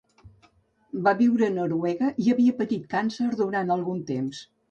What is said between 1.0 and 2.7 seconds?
Va viure a Noruega i havia